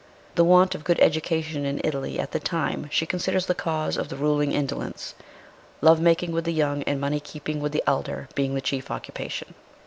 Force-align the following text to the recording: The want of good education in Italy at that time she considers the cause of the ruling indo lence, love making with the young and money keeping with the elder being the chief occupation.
The 0.33 0.43
want 0.43 0.73
of 0.73 0.83
good 0.83 0.99
education 0.99 1.63
in 1.63 1.79
Italy 1.83 2.19
at 2.19 2.31
that 2.31 2.43
time 2.43 2.87
she 2.91 3.05
considers 3.05 3.45
the 3.45 3.53
cause 3.53 3.97
of 3.97 4.09
the 4.09 4.15
ruling 4.15 4.51
indo 4.51 4.77
lence, 4.77 5.13
love 5.79 6.01
making 6.01 6.31
with 6.31 6.45
the 6.45 6.51
young 6.53 6.81
and 6.85 6.99
money 6.99 7.19
keeping 7.19 7.59
with 7.59 7.71
the 7.71 7.83
elder 7.85 8.27
being 8.33 8.55
the 8.55 8.61
chief 8.61 8.89
occupation. 8.89 9.53